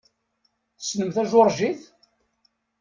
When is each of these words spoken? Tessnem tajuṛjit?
Tessnem 0.77 1.09
tajuṛjit? 1.15 1.81